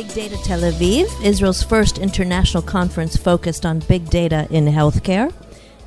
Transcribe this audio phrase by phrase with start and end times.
[0.00, 5.30] Big Data Tel Aviv, Israel's first international conference focused on big data in healthcare.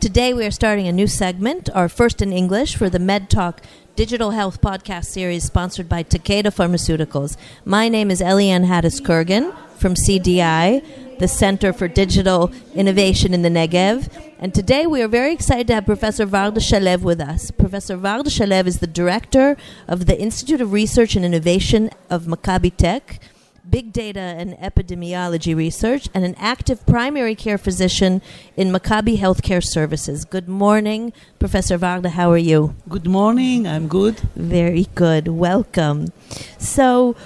[0.00, 3.62] Today we are starting a new segment, our first in English, for the Med Talk
[3.96, 7.38] digital health podcast series sponsored by Takeda Pharmaceuticals.
[7.64, 13.48] My name is Eliane Hattis Kurgan from CDI, the Center for Digital Innovation in the
[13.48, 14.14] Negev.
[14.38, 17.50] And today we are very excited to have Professor Varda Shalev with us.
[17.50, 19.56] Professor Varda Shalev is the director
[19.88, 23.18] of the Institute of Research and Innovation of Maccabi Tech
[23.68, 28.22] big data and epidemiology research, and an active primary care physician
[28.56, 30.24] in Maccabi Healthcare Services.
[30.24, 32.10] Good morning, Professor Varda.
[32.10, 32.74] How are you?
[32.88, 33.66] Good morning.
[33.66, 34.20] I'm good.
[34.34, 35.28] Very good.
[35.28, 36.12] Welcome.
[36.58, 37.16] So,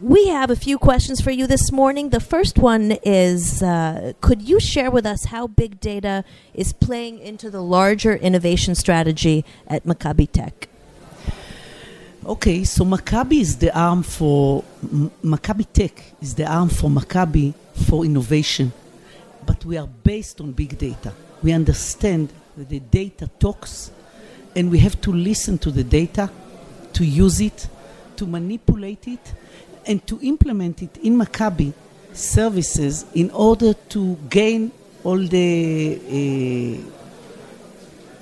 [0.00, 2.08] we have a few questions for you this morning.
[2.08, 7.18] The first one is uh, Could you share with us how big data is playing
[7.18, 10.68] into the larger innovation strategy at Maccabi Tech?
[12.26, 14.62] Okay, so Maccabi is the arm for
[15.24, 17.54] Maccabi Tech is the arm for Maccabi
[17.88, 18.70] for innovation,
[19.46, 21.14] but we are based on big data.
[21.42, 23.90] We understand that the data talks,
[24.54, 26.30] and we have to listen to the data,
[26.92, 27.66] to use it,
[28.16, 29.32] to manipulate it,
[29.86, 31.72] and to implement it in Maccabi
[32.12, 34.70] services in order to gain
[35.04, 36.90] all the uh,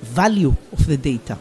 [0.05, 1.37] value of the data.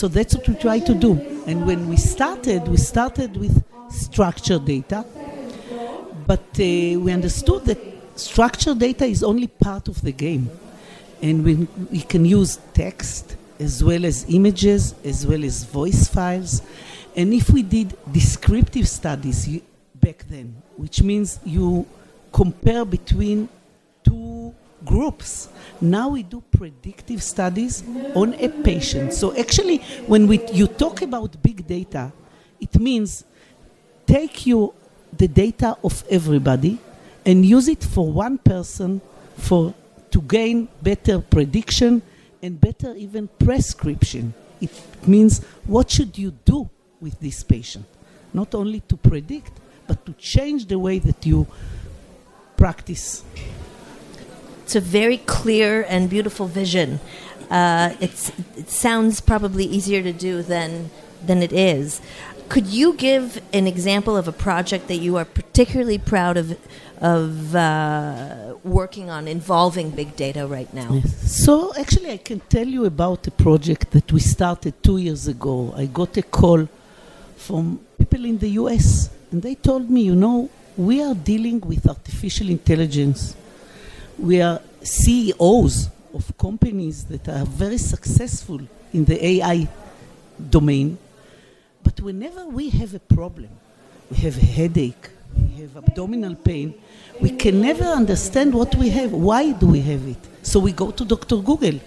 [0.00, 1.12] So that's what we try to do.
[1.46, 5.04] And when we started, we started with structured data,
[6.26, 7.78] but uh, we understood that
[8.18, 10.48] structured data is only part of the game.
[11.20, 11.54] And we,
[11.92, 16.62] we can use text as well as images, as well as voice files.
[17.14, 19.60] And if we did descriptive studies
[19.96, 21.86] back then, which means you
[22.32, 23.50] compare between
[24.84, 25.48] groups.
[25.80, 27.82] Now we do predictive studies
[28.14, 29.12] on a patient.
[29.12, 32.12] So actually, when we, you talk about big data,
[32.60, 33.24] it means
[34.06, 34.74] take you
[35.16, 36.78] the data of everybody
[37.24, 39.00] and use it for one person
[39.36, 39.74] for
[40.10, 42.02] to gain better prediction
[42.42, 44.34] and better even prescription.
[44.60, 44.70] It
[45.06, 46.68] means what should you do
[47.00, 47.86] with this patient?
[48.32, 49.52] Not only to predict,
[49.86, 51.46] but to change the way that you
[52.56, 53.24] practice
[54.70, 57.00] it's a very clear and beautiful vision.
[57.50, 58.12] Uh, it
[58.68, 60.90] sounds probably easier to do than
[61.28, 62.00] than it is.
[62.48, 66.56] Could you give an example of a project that you are particularly proud of
[67.00, 70.90] of uh, working on involving big data right now?
[70.92, 71.44] Yes.
[71.44, 75.74] So actually, I can tell you about a project that we started two years ago.
[75.76, 76.68] I got a call
[77.36, 79.10] from people in the U.S.
[79.32, 83.34] and they told me, you know, we are dealing with artificial intelligence
[84.20, 88.60] we are CEOs of companies that are very successful
[88.92, 89.66] in the AI
[90.50, 90.98] domain.
[91.82, 93.48] But whenever we have a problem,
[94.10, 96.74] we have a headache, we have abdominal pain,
[97.20, 99.12] we can never understand what we have.
[99.12, 100.18] Why do we have it?
[100.42, 101.36] So we go to Dr.
[101.36, 101.80] Google.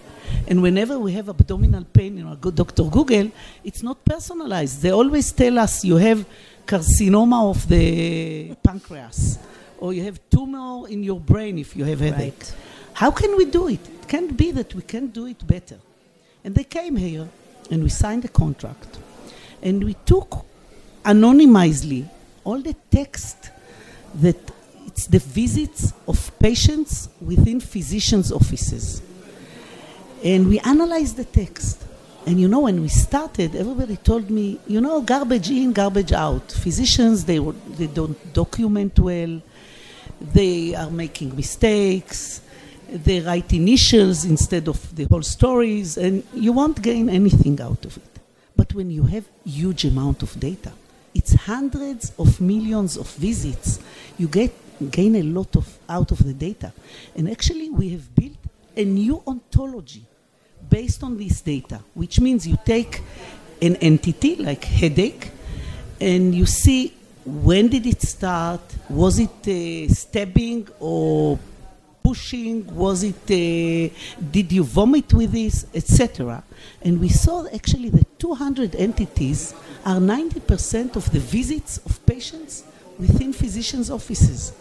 [0.48, 2.84] And whenever we have abdominal pain in our Dr.
[2.86, 3.32] Google,
[3.64, 4.82] it's not personalized.
[4.82, 6.26] They always tell us you have
[6.66, 9.38] carcinoma of the pancreas
[9.84, 12.40] or you have tumor in your brain if you have headache.
[12.40, 12.56] Right.
[12.94, 13.86] How can we do it?
[13.86, 15.78] It can't be that we can't do it better.
[16.42, 17.28] And they came here
[17.70, 18.98] and we signed a contract.
[19.62, 20.46] And we took
[21.04, 22.06] anonymously
[22.46, 23.52] all the text
[24.22, 24.38] that
[24.88, 29.02] it's the visits of patients within physicians' offices.
[30.24, 31.84] And we analyzed the text.
[32.26, 36.54] And you know, when we started, everybody told me, you know, garbage in, garbage out.
[36.54, 39.42] Physicians, they, they don't document well
[40.22, 42.42] they are making mistakes,
[42.90, 47.98] they write initials instead of the whole stories, and you won't gain anything out of
[47.98, 48.20] it.
[48.56, 50.72] But when you have huge amount of data,
[51.14, 53.80] it's hundreds of millions of visits,
[54.18, 54.54] you get
[54.92, 56.74] gain a lot of out of the data.
[57.16, 58.38] And actually we have built
[58.76, 60.06] a new ontology
[60.70, 63.02] based on this data, which means you take
[63.62, 65.32] an entity like headache
[66.02, 66.94] and you see
[67.26, 68.62] when did it start?
[68.90, 71.40] Was it uh, stabbing or
[72.04, 72.76] pushing?
[72.76, 73.94] Was it, uh,
[74.32, 76.44] did you vomit with this, etc.?
[76.82, 79.54] And we saw actually that 200 entities
[79.86, 82.64] are 90% of the visits of patients
[83.00, 84.54] within physicians' offices.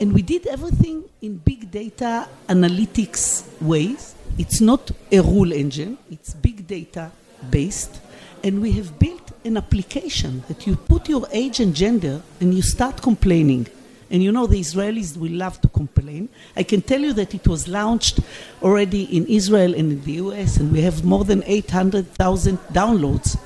[0.00, 4.14] And we did everything in big data analytics ways.
[4.38, 7.10] It's not a rule engine, it's big data
[7.50, 8.00] based.
[8.44, 12.62] And we have built an application that you put your age and gender and you
[12.62, 13.66] start complaining.
[14.10, 16.28] And you know, the Israelis will love to complain.
[16.56, 18.20] I can tell you that it was launched
[18.62, 23.38] already in Israel and in the US, and we have more than 800,000 downloads.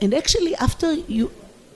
[0.00, 1.30] And actually, after you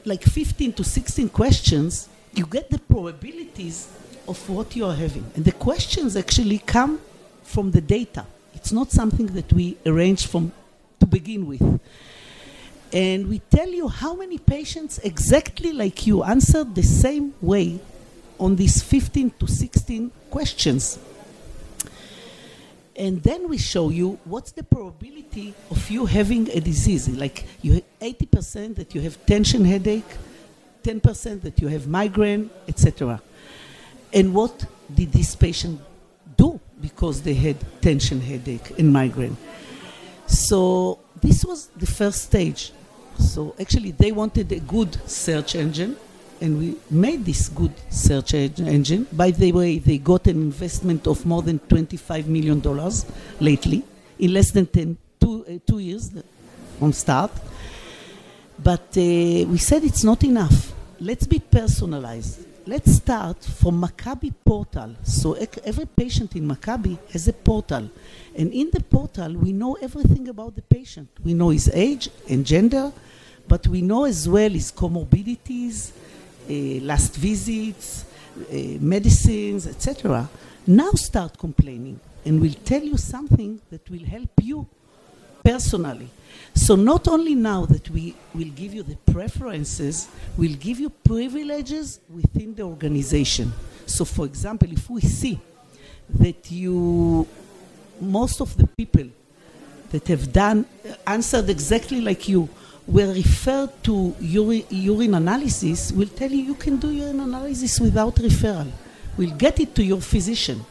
[0.05, 3.89] like 15 to 16 questions, you get the probabilities
[4.27, 5.31] of what you are having.
[5.35, 7.01] And the questions actually come
[7.43, 8.27] from the data.
[8.55, 10.53] It's not something that we arrange from
[11.01, 11.81] to begin with.
[12.93, 17.81] And we tell you how many patients exactly like you answered the same way
[18.39, 20.99] on these 15 to 16 questions.
[22.97, 27.09] And then we show you what's the probability of you having a disease.
[27.09, 30.17] Like you 80% that you have tension headache,
[30.83, 33.21] 10% that you have migraine, etc.
[34.13, 35.81] And what did this patient
[36.37, 39.37] do because they had tension headache and migraine?
[40.27, 42.73] So this was the first stage.
[43.19, 45.97] So actually, they wanted a good search engine,
[46.41, 49.07] and we made this good search engine.
[49.13, 52.63] By the way, they got an investment of more than $25 million
[53.41, 53.83] lately,
[54.19, 56.11] in less than 10, two, uh, two years
[56.79, 57.33] from start.
[58.63, 60.73] But uh, we said it's not enough.
[61.01, 62.45] Let's be personalized.
[62.69, 64.95] Let's start from Maccabi portal.
[65.03, 67.89] So every patient in Maccabi has a portal.
[68.37, 71.09] And in the portal, we know everything about the patient.
[71.25, 72.93] We know his age and gender,
[73.49, 75.93] but we know as well his comorbidities,
[76.51, 78.05] uh, last visits,
[78.39, 80.29] uh, medicines, etc.
[80.67, 84.67] Now start complaining, and we'll tell you something that will help you
[85.49, 86.11] personally.
[86.55, 92.01] So not only now that we will give you the preferences, we'll give you privileges
[92.11, 93.53] within the organization.
[93.87, 95.41] So for example, if we see
[96.11, 97.27] that you,
[98.01, 99.09] most of the people
[99.91, 100.67] that have done,
[101.07, 102.49] answered exactly like you,
[102.87, 108.17] were referred to uri- urine analysis, we'll tell you you can do urine analysis without
[108.17, 108.71] referral.
[109.17, 110.65] We'll get it to your physician.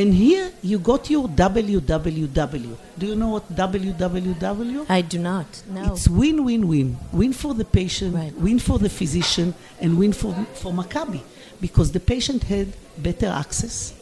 [0.00, 2.76] And here you got your www.
[2.98, 4.86] Do you know what www?
[4.88, 5.62] I do not.
[5.68, 5.92] No.
[5.92, 6.96] It's win win win.
[7.12, 8.34] Win for the patient, Right.
[8.34, 11.20] win for the physician, and win for, for Maccabi.
[11.60, 13.92] Because the patient had better access,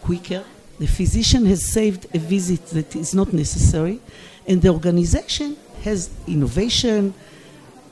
[0.00, 0.44] quicker.
[0.78, 4.00] The physician has saved a visit that is not necessary.
[4.46, 7.12] And the organization has innovation,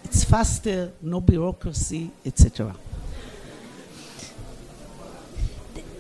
[0.05, 2.77] it's faster, no bureaucracy, etc.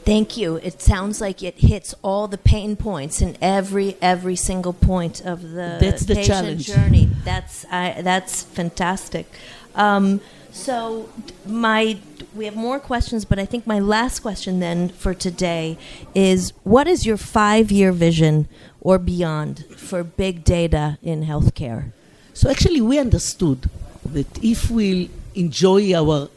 [0.09, 0.57] Thank you.
[0.57, 5.43] It sounds like it hits all the pain points in every every single point of
[5.43, 6.67] the That's the patient challenge.
[6.67, 7.11] journey.
[7.27, 9.27] That's I, that's fantastic.
[9.75, 11.11] Um, so
[11.45, 11.99] my
[12.35, 15.77] we have more questions, but I think my last question then for today
[16.15, 18.49] is: What is your five year vision
[18.81, 21.93] or beyond for big data in healthcare?
[22.33, 23.69] So actually, we understood
[24.07, 26.31] that if we enjoy our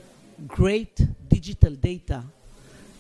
[0.46, 2.26] great digital data,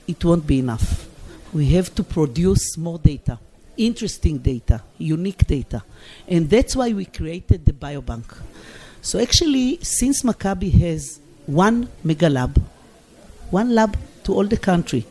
[0.07, 1.07] it won't be enough.
[1.53, 3.39] We have to produce more data,
[3.77, 5.83] interesting data, unique data.
[6.27, 8.38] And that's why we created the biobank.
[9.01, 12.62] So actually, since Maccabi has one mega lab,
[13.50, 15.06] one lab to all the country,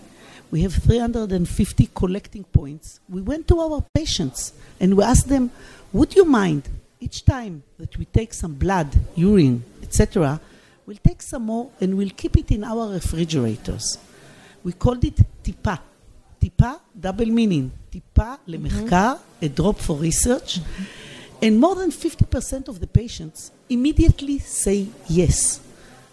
[0.50, 3.00] we have 350 collecting points.
[3.08, 5.50] We went to our patients and we asked them,
[5.92, 6.68] would you mind
[7.00, 10.40] each time that we take some blood, urine, etc.,
[10.86, 13.98] we'll take some more and we'll keep it in our refrigerators.
[14.63, 15.79] We called it TIPA.
[16.41, 17.71] TIPA, double meaning.
[17.91, 20.59] TIPA למחקר, a drop for research.
[21.41, 25.59] And more than 50% of the patients immediately say yes.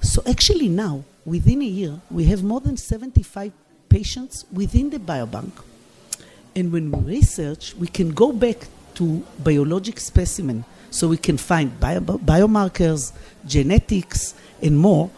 [0.00, 3.52] So actually now, within a year, we have more than 75
[3.88, 5.52] patients within the biobank.
[6.54, 10.64] And when we research, we can go back to biologic specimen.
[10.90, 13.12] So we can find bio- biomarkers,
[13.46, 15.10] genetics, and more.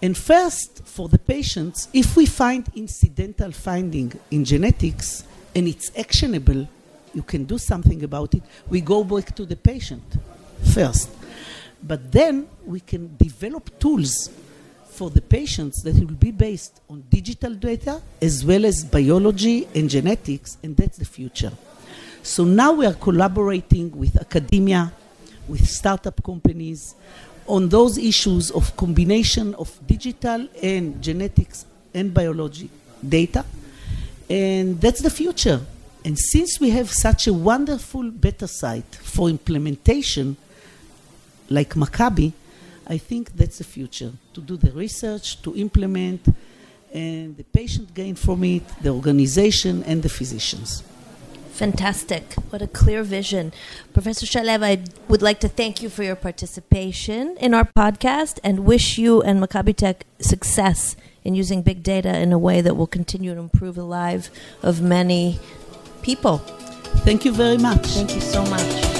[0.00, 5.24] And first, for the patients, if we find incidental finding in genetics
[5.54, 6.68] and it's actionable,
[7.14, 10.04] you can do something about it, we go back to the patient
[10.72, 11.10] first.
[11.82, 14.30] But then we can develop tools
[14.84, 19.88] for the patients that will be based on digital data as well as biology and
[19.88, 21.52] genetics, and that's the future.
[22.22, 24.92] So now we are collaborating with academia,
[25.46, 26.94] with startup companies
[27.48, 31.64] on those issues of combination of digital and genetics
[31.94, 32.70] and biology
[33.06, 33.44] data.
[34.28, 35.60] And that's the future.
[36.04, 40.36] And since we have such a wonderful beta site for implementation,
[41.48, 42.32] like Maccabi,
[42.86, 46.26] I think that's the future to do the research, to implement,
[46.92, 50.82] and the patient gain from it, the organization, and the physicians.
[51.58, 52.34] Fantastic.
[52.50, 53.52] What a clear vision.
[53.92, 58.60] Professor Shalev, I would like to thank you for your participation in our podcast and
[58.60, 62.86] wish you and Maccabi Tech success in using big data in a way that will
[62.86, 64.30] continue to improve the lives
[64.62, 65.40] of many
[66.00, 66.38] people.
[67.02, 67.84] Thank you very much.
[67.88, 68.97] Thank you so much.